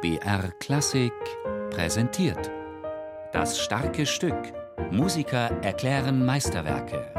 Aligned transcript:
BR 0.00 0.52
Klassik 0.60 1.12
präsentiert. 1.70 2.52
Das 3.32 3.58
starke 3.58 4.06
Stück. 4.06 4.36
Musiker 4.92 5.50
erklären 5.60 6.24
Meisterwerke. 6.24 7.12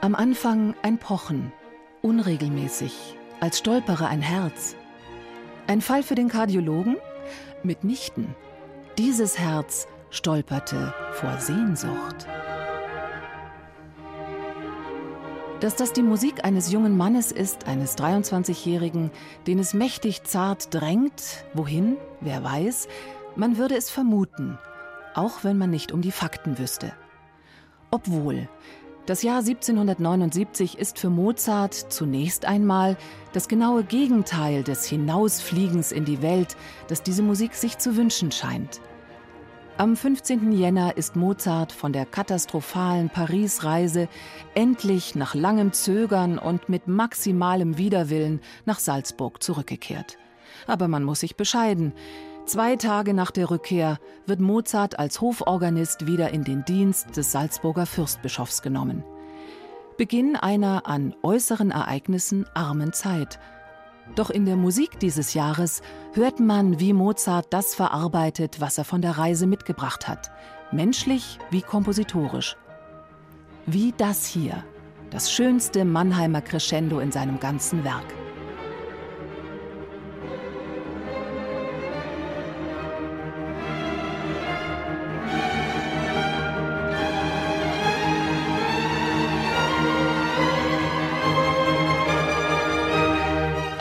Am 0.00 0.14
Anfang 0.14 0.76
ein 0.82 0.98
Pochen, 0.98 1.52
unregelmäßig, 2.00 3.17
als 3.40 3.58
stolpere 3.58 4.06
ein 4.06 4.20
Herz. 4.20 4.74
Ein 5.66 5.80
Fall 5.80 6.02
für 6.02 6.14
den 6.14 6.28
Kardiologen? 6.28 6.96
Mitnichten. 7.62 8.34
Dieses 8.96 9.38
Herz 9.38 9.86
stolperte 10.10 10.94
vor 11.12 11.38
Sehnsucht. 11.38 12.26
Dass 15.60 15.74
das 15.74 15.92
die 15.92 16.02
Musik 16.02 16.44
eines 16.44 16.70
jungen 16.70 16.96
Mannes 16.96 17.32
ist, 17.32 17.66
eines 17.66 17.96
23-Jährigen, 17.98 19.10
den 19.46 19.58
es 19.58 19.74
mächtig 19.74 20.22
zart 20.22 20.72
drängt, 20.72 21.44
wohin, 21.52 21.96
wer 22.20 22.44
weiß, 22.44 22.86
man 23.34 23.56
würde 23.56 23.76
es 23.76 23.90
vermuten, 23.90 24.58
auch 25.14 25.42
wenn 25.42 25.58
man 25.58 25.70
nicht 25.70 25.90
um 25.90 26.00
die 26.00 26.12
Fakten 26.12 26.58
wüsste. 26.58 26.92
Obwohl, 27.90 28.48
das 29.08 29.22
Jahr 29.22 29.38
1779 29.38 30.76
ist 30.76 30.98
für 30.98 31.08
Mozart 31.08 31.72
zunächst 31.72 32.44
einmal 32.44 32.98
das 33.32 33.48
genaue 33.48 33.82
Gegenteil 33.82 34.62
des 34.62 34.84
Hinausfliegens 34.84 35.92
in 35.92 36.04
die 36.04 36.20
Welt, 36.20 36.58
das 36.88 37.02
diese 37.02 37.22
Musik 37.22 37.54
sich 37.54 37.78
zu 37.78 37.96
wünschen 37.96 38.30
scheint. 38.30 38.82
Am 39.78 39.96
15. 39.96 40.52
Jänner 40.52 40.98
ist 40.98 41.16
Mozart 41.16 41.72
von 41.72 41.94
der 41.94 42.04
katastrophalen 42.04 43.08
Paris-Reise 43.08 44.08
endlich 44.54 45.14
nach 45.14 45.34
langem 45.34 45.72
Zögern 45.72 46.38
und 46.38 46.68
mit 46.68 46.86
maximalem 46.86 47.78
Widerwillen 47.78 48.40
nach 48.66 48.78
Salzburg 48.78 49.42
zurückgekehrt. 49.42 50.18
Aber 50.66 50.86
man 50.86 51.02
muss 51.02 51.20
sich 51.20 51.34
bescheiden. 51.34 51.94
Zwei 52.48 52.76
Tage 52.76 53.12
nach 53.12 53.30
der 53.30 53.50
Rückkehr 53.50 53.98
wird 54.24 54.40
Mozart 54.40 54.98
als 54.98 55.20
Hoforganist 55.20 56.06
wieder 56.06 56.30
in 56.30 56.44
den 56.44 56.64
Dienst 56.64 57.14
des 57.14 57.30
Salzburger 57.30 57.84
Fürstbischofs 57.84 58.62
genommen. 58.62 59.04
Beginn 59.98 60.34
einer 60.34 60.86
an 60.86 61.14
äußeren 61.22 61.70
Ereignissen 61.70 62.46
armen 62.54 62.94
Zeit. 62.94 63.38
Doch 64.14 64.30
in 64.30 64.46
der 64.46 64.56
Musik 64.56 64.98
dieses 64.98 65.34
Jahres 65.34 65.82
hört 66.14 66.40
man, 66.40 66.80
wie 66.80 66.94
Mozart 66.94 67.48
das 67.50 67.74
verarbeitet, 67.74 68.62
was 68.62 68.78
er 68.78 68.84
von 68.84 69.02
der 69.02 69.18
Reise 69.18 69.46
mitgebracht 69.46 70.08
hat, 70.08 70.30
menschlich 70.72 71.38
wie 71.50 71.60
kompositorisch. 71.60 72.56
Wie 73.66 73.92
das 73.98 74.24
hier, 74.24 74.64
das 75.10 75.30
schönste 75.30 75.84
Mannheimer 75.84 76.40
Crescendo 76.40 76.98
in 77.00 77.12
seinem 77.12 77.40
ganzen 77.40 77.84
Werk. 77.84 78.06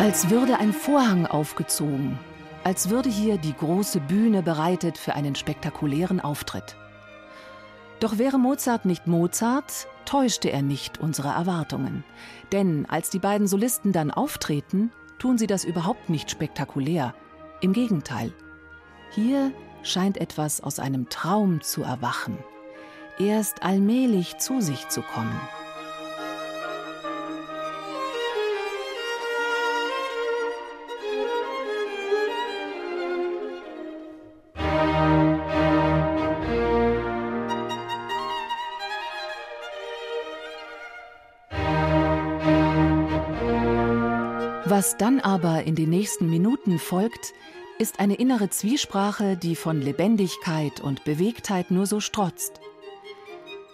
Als 0.08 0.30
würde 0.30 0.58
ein 0.58 0.72
Vorhang 0.72 1.26
aufgezogen, 1.26 2.18
als 2.64 2.90
würde 2.90 3.10
hier 3.10 3.38
die 3.38 3.54
große 3.54 4.00
Bühne 4.00 4.42
bereitet 4.42 4.98
für 4.98 5.16
einen 5.16 5.36
spektakulären 5.36 6.22
Auftritt. 6.22 6.78
Doch 8.00 8.18
wäre 8.18 8.40
Mozart 8.40 8.86
nicht 8.86 9.06
Mozart, 9.06 9.90
täuschte 10.06 10.50
er 10.50 10.62
nicht 10.62 10.98
unsere 10.98 11.28
Erwartungen. 11.28 12.06
Denn 12.54 12.86
als 12.86 13.10
die 13.10 13.20
beiden 13.20 13.48
Solisten 13.48 13.92
dann 13.92 14.10
auftreten, 14.10 14.94
tun 15.20 15.38
sie 15.38 15.46
das 15.46 15.66
überhaupt 15.66 16.10
nicht 16.10 16.32
spektakulär. 16.32 17.14
Im 17.60 17.74
Gegenteil. 17.74 18.32
Hier 19.12 19.52
scheint 19.84 20.16
etwas 20.16 20.62
aus 20.62 20.80
einem 20.80 21.10
Traum 21.10 21.60
zu 21.60 21.84
erwachen, 21.84 22.38
erst 23.20 23.62
allmählich 23.62 24.38
zu 24.38 24.62
sich 24.62 24.88
zu 24.88 25.02
kommen. 25.02 25.38
Was 44.78 44.96
dann 44.96 45.20
aber 45.20 45.64
in 45.64 45.74
den 45.74 45.90
nächsten 45.90 46.30
Minuten 46.30 46.78
folgt, 46.78 47.34
ist 47.80 48.00
eine 48.00 48.14
innere 48.14 48.52
Zwiesprache, 48.52 49.36
die 49.36 49.56
von 49.56 49.82
Lebendigkeit 49.82 50.82
und 50.82 51.04
Bewegtheit 51.04 51.72
nur 51.72 51.88
so 51.88 52.00
strotzt. 52.00 52.62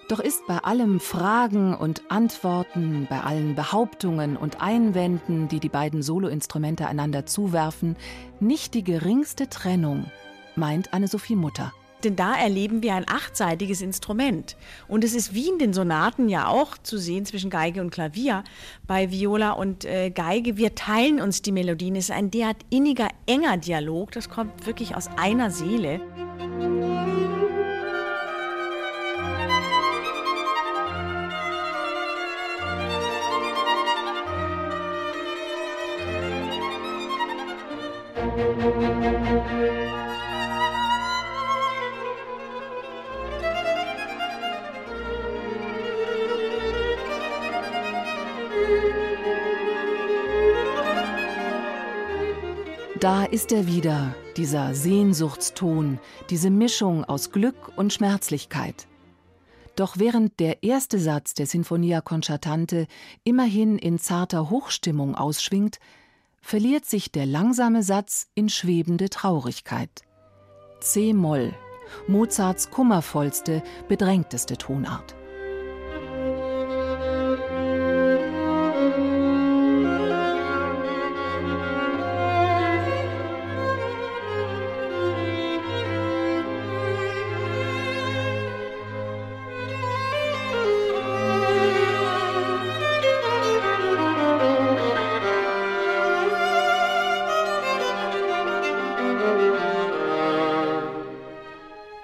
Doch 0.07 0.21
ist 0.21 0.47
bei 0.47 0.59
allem 0.59 1.01
Fragen 1.01 1.75
und 1.75 2.09
Antworten, 2.09 3.05
bei 3.09 3.19
allen 3.19 3.53
Behauptungen 3.53 4.37
und 4.37 4.61
Einwänden, 4.61 5.49
die 5.49 5.59
die 5.59 5.67
beiden 5.67 6.01
Soloinstrumente 6.01 6.87
einander 6.87 7.25
zuwerfen, 7.25 7.97
nicht 8.39 8.73
die 8.73 8.85
geringste 8.85 9.49
Trennung, 9.49 10.09
meint 10.55 10.93
Anne-Sophie 10.93 11.35
Mutter. 11.35 11.73
Denn 12.03 12.15
da 12.15 12.35
erleben 12.35 12.83
wir 12.83 12.95
ein 12.95 13.05
achtseitiges 13.07 13.81
Instrument. 13.81 14.55
Und 14.87 15.03
es 15.03 15.13
ist 15.13 15.33
wie 15.33 15.49
in 15.49 15.59
den 15.59 15.73
Sonaten 15.73 16.29
ja 16.29 16.47
auch 16.47 16.77
zu 16.77 16.97
sehen 16.97 17.25
zwischen 17.25 17.49
Geige 17.49 17.81
und 17.81 17.91
Klavier. 17.91 18.43
Bei 18.87 19.11
Viola 19.11 19.51
und 19.51 19.85
äh, 19.85 20.09
Geige, 20.09 20.57
wir 20.57 20.75
teilen 20.75 21.21
uns 21.21 21.41
die 21.41 21.51
Melodien. 21.51 21.95
Es 21.95 22.09
ist 22.09 22.15
ein 22.15 22.31
derart 22.31 22.57
inniger, 22.69 23.07
enger 23.25 23.57
Dialog. 23.57 24.11
Das 24.11 24.29
kommt 24.29 24.65
wirklich 24.65 24.95
aus 24.95 25.09
einer 25.17 25.51
Seele. 25.51 26.01
Da 53.03 53.25
ist 53.25 53.51
er 53.51 53.67
wieder, 53.67 54.15
dieser 54.37 54.73
Sehnsuchtston, 54.73 55.99
diese 56.29 56.49
Mischung 56.49 57.03
aus 57.03 57.31
Glück 57.31 57.73
und 57.75 57.91
Schmerzlichkeit. 57.91 58.87
Doch 59.75 59.97
während 59.97 60.39
der 60.39 60.63
erste 60.63 60.99
Satz 60.99 61.33
der 61.33 61.45
Sinfonia 61.45 61.99
Concertante 61.99 62.87
immerhin 63.25 63.77
in 63.77 63.99
zarter 63.99 64.49
Hochstimmung 64.49 65.15
ausschwingt, 65.15 65.79
verliert 66.39 66.85
sich 66.85 67.11
der 67.11 67.25
langsame 67.25 67.83
Satz 67.83 68.27
in 68.35 68.47
schwebende 68.47 69.09
Traurigkeit. 69.09 70.03
C-Moll, 70.79 71.53
Mozarts 72.07 72.71
kummervollste, 72.71 73.63
bedrängteste 73.89 74.55
Tonart. 74.55 75.13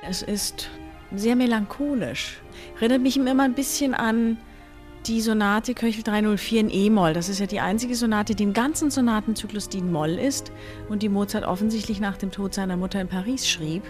Es 0.09 0.23
ist 0.23 0.71
sehr 1.15 1.35
melancholisch. 1.35 2.41
Erinnert 2.77 3.03
mich 3.03 3.15
immer 3.15 3.43
ein 3.43 3.53
bisschen 3.53 3.93
an 3.93 4.39
die 5.05 5.21
Sonate 5.21 5.75
Köchel 5.75 6.01
304 6.01 6.61
in 6.61 6.69
E-Moll. 6.71 7.13
Das 7.13 7.29
ist 7.29 7.39
ja 7.39 7.45
die 7.45 7.59
einzige 7.59 7.93
Sonate, 7.93 8.33
die 8.33 8.41
im 8.41 8.53
ganzen 8.53 8.89
Sonatenzyklus, 8.89 9.69
die 9.69 9.77
in 9.77 9.91
Moll 9.91 10.17
ist 10.17 10.51
und 10.89 11.03
die 11.03 11.09
Mozart 11.09 11.45
offensichtlich 11.45 11.99
nach 11.99 12.17
dem 12.17 12.31
Tod 12.31 12.55
seiner 12.55 12.75
Mutter 12.75 12.99
in 12.99 13.07
Paris 13.07 13.47
schrieb. 13.47 13.83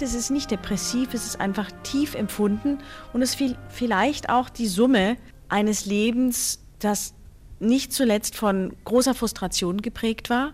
Das 0.00 0.12
ist 0.12 0.28
nicht 0.28 0.50
depressiv, 0.50 1.14
es 1.14 1.24
ist 1.24 1.40
einfach 1.40 1.70
tief 1.82 2.14
empfunden 2.14 2.76
und 3.14 3.22
es 3.22 3.40
ist 3.40 3.56
vielleicht 3.70 4.28
auch 4.28 4.50
die 4.50 4.66
Summe 4.66 5.16
eines 5.48 5.86
Lebens, 5.86 6.60
das 6.78 7.14
nicht 7.58 7.90
zuletzt 7.90 8.36
von 8.36 8.76
großer 8.84 9.14
Frustration 9.14 9.80
geprägt 9.80 10.28
war. 10.28 10.52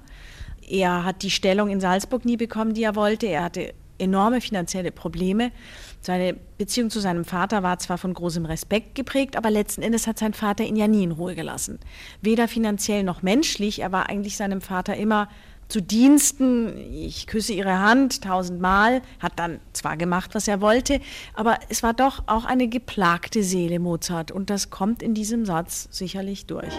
Er 0.65 1.05
hat 1.05 1.25
die 1.25 1.33
Stellung 1.33 1.69
in 1.69 1.81
Salzburg 1.81 2.25
nie 2.25 2.37
bekommen, 2.37 2.75
die 2.75 2.85
er 2.85 2.95
wollte. 2.95 3.27
Er 3.27 3.43
hatte 3.43 3.75
enorme 3.99 4.41
finanzielle 4.41 4.93
Probleme. 4.93 5.53
Seine 6.01 6.35
Beziehung 6.59 6.91
zu 6.91 7.01
seinem 7.01 7.25
Vater 7.25 7.63
war 7.63 7.79
zwar 7.79 7.99
von 7.99 8.15
großem 8.15 8.45
Respekt 8.45 8.95
geprägt, 8.95 9.37
aber 9.37 9.51
letzten 9.51 9.83
Endes 9.83 10.07
hat 10.07 10.19
sein 10.19 10.35
Vater 10.35 10.65
ihn 10.65 10.77
ja 10.77 10.89
nie 10.89 11.05
in 11.05 11.13
Ruhe 11.13 11.35
gelassen. 11.35 11.79
Weder 12.21 12.49
finanziell 12.49 13.05
noch 13.05 13.23
menschlich. 13.23 13.81
Er 13.81 13.93
war 13.93 14.09
eigentlich 14.09 14.37
seinem 14.37 14.61
Vater 14.61 14.97
immer 14.97 15.29
zu 15.69 15.81
Diensten. 15.81 16.77
Ich 16.93 17.27
küsse 17.27 17.55
ihre 17.55 17.79
Hand 17.79 18.23
tausendmal. 18.23 19.01
Hat 19.21 19.39
dann 19.39 19.61
zwar 19.73 19.97
gemacht, 19.97 20.35
was 20.35 20.47
er 20.47 20.61
wollte, 20.61 21.01
aber 21.35 21.59
es 21.69 21.83
war 21.83 21.95
doch 21.95 22.25
auch 22.27 22.45
eine 22.45 22.69
geplagte 22.69 23.43
Seele 23.43 23.79
Mozart. 23.79 24.31
Und 24.31 24.51
das 24.51 24.71
kommt 24.71 25.03
in 25.03 25.15
diesem 25.15 25.47
Satz 25.47 25.89
sicherlich 25.91 26.47
durch. 26.47 26.75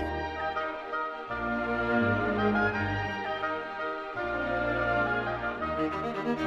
Am 6.25 6.37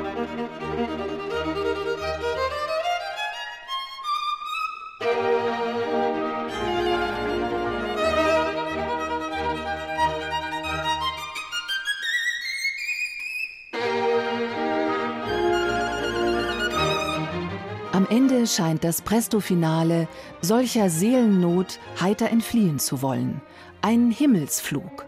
Ende 18.08 18.46
scheint 18.46 18.82
das 18.82 19.02
Presto-Finale 19.02 20.08
solcher 20.40 20.88
Seelennot 20.88 21.79
heiter 22.00 22.31
entfliehen 22.31 22.79
zu 22.79 23.02
wollen. 23.02 23.43
Ein 23.82 24.11
Himmelsflug. 24.11 25.05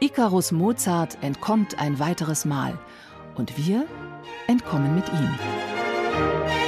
Icarus 0.00 0.52
Mozart 0.52 1.18
entkommt 1.20 1.78
ein 1.78 1.98
weiteres 1.98 2.46
Mal. 2.46 2.78
Und 3.38 3.56
wir 3.56 3.86
entkommen 4.48 4.96
mit 4.96 5.08
ihm. 5.08 6.67